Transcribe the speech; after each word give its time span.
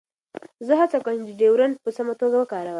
زه 0.67 0.73
هڅه 0.81 0.97
کوم 1.05 1.21
چې 1.27 1.33
ډیوډرنټ 1.41 1.75
په 1.83 1.89
سمه 1.97 2.13
توګه 2.21 2.35
وکاروم. 2.39 2.69